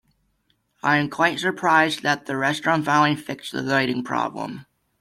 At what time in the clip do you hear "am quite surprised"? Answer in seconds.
0.97-2.01